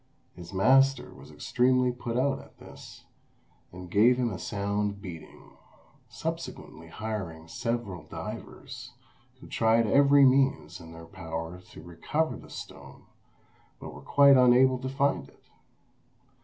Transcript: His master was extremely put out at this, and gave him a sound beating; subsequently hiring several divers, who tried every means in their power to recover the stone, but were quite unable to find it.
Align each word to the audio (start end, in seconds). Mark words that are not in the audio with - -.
His 0.35 0.51
master 0.51 1.13
was 1.13 1.29
extremely 1.29 1.91
put 1.91 2.17
out 2.17 2.39
at 2.39 2.57
this, 2.57 3.05
and 3.71 3.87
gave 3.87 4.17
him 4.17 4.31
a 4.31 4.39
sound 4.39 4.99
beating; 4.99 5.55
subsequently 6.09 6.87
hiring 6.87 7.47
several 7.47 8.01
divers, 8.07 8.93
who 9.41 9.47
tried 9.47 9.85
every 9.85 10.25
means 10.25 10.79
in 10.79 10.91
their 10.91 11.05
power 11.05 11.61
to 11.69 11.83
recover 11.83 12.35
the 12.35 12.49
stone, 12.49 13.03
but 13.79 13.93
were 13.93 14.01
quite 14.01 14.37
unable 14.37 14.79
to 14.79 14.89
find 14.89 15.29
it. 15.29 15.43